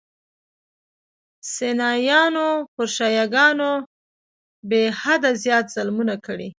[1.53, 3.73] سنیانو پر شیعه ګانو
[4.69, 6.49] بېحده زیات ظلمونه کړي.